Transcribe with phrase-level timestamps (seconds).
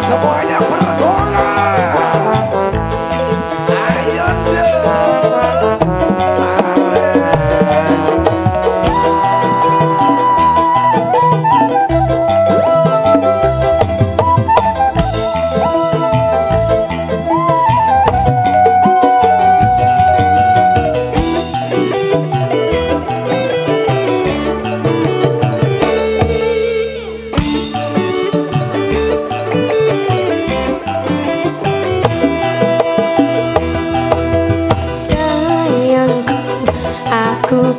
[0.00, 0.65] semuanya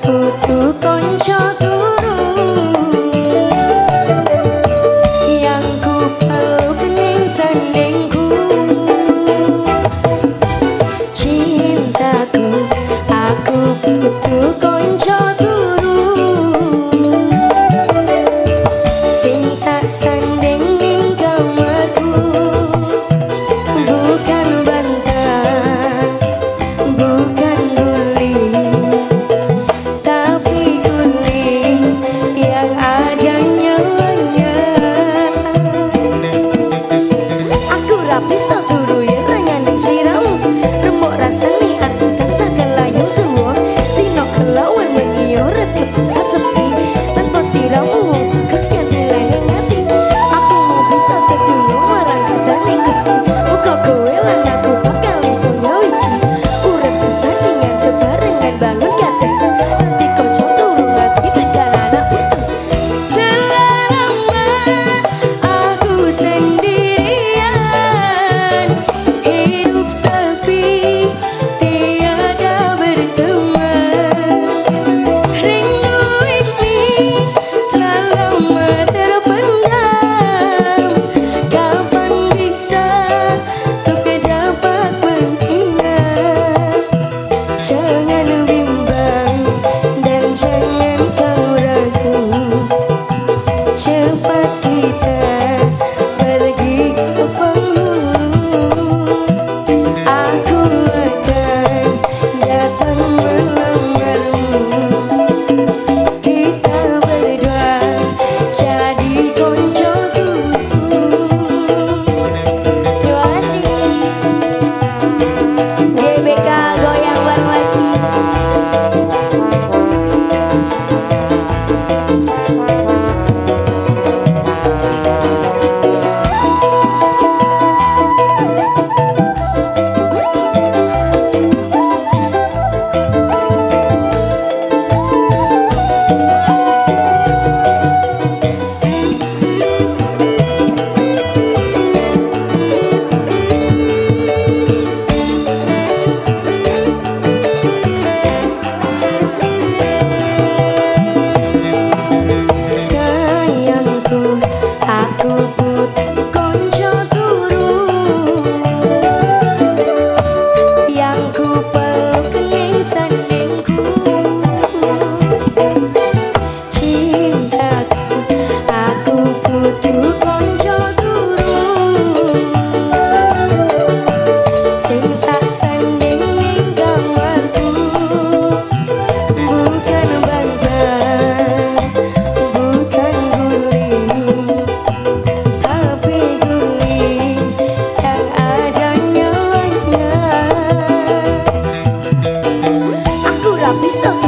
[0.08, 1.87] tụt tụt con cho tôi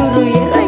[0.10, 0.59] Tanrı'ya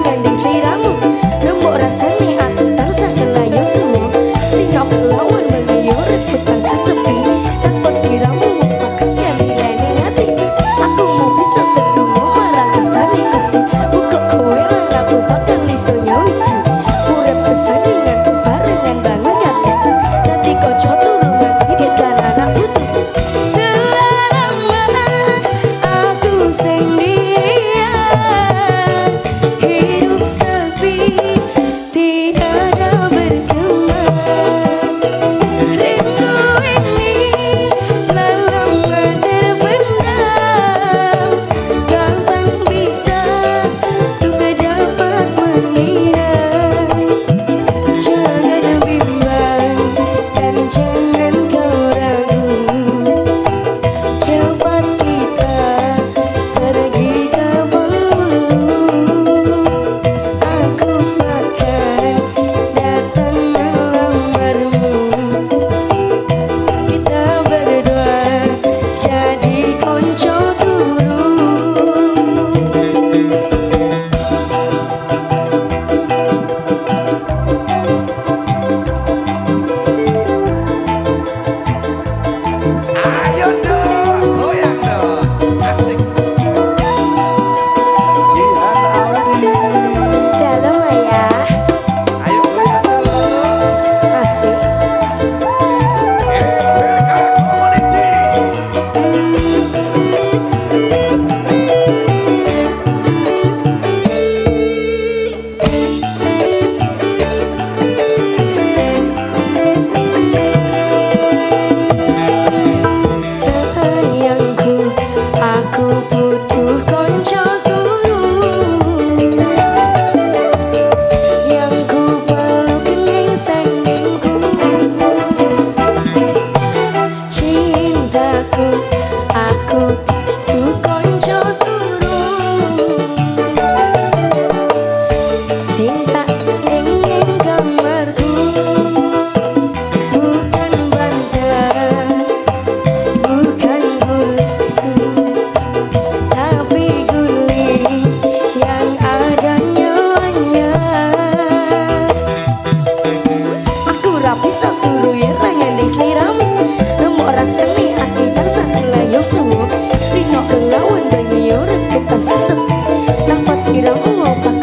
[163.82, 164.61] lắm hồng bằng